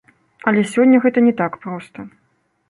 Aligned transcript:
Але 0.51 0.63
сёння 0.71 1.01
гэта 1.03 1.19
не 1.27 1.33
так 1.43 1.59
проста. 1.67 2.09